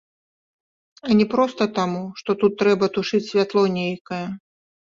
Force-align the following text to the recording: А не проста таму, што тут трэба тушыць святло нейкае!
А 1.09 1.17
не 1.19 1.27
проста 1.33 1.67
таму, 1.77 2.01
што 2.23 2.37
тут 2.41 2.57
трэба 2.63 2.91
тушыць 2.99 3.23
святло 3.31 3.63
нейкае! 3.79 4.23